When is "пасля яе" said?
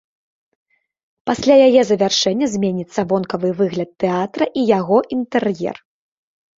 1.31-1.81